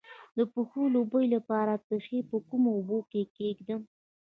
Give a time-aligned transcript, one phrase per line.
[0.37, 3.81] د پښو د بوی لپاره پښې په کومو اوبو کې کیږدم؟